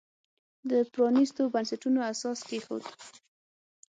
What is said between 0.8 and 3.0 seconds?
پرانیستو بنسټونو اساس کېښود.